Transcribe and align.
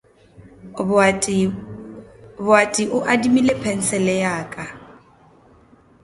Boati 2.49 2.83
o 2.97 2.99
adimile 3.11 3.53
phensele 3.63 4.13
ya 4.23 4.35
ka. 4.53 4.65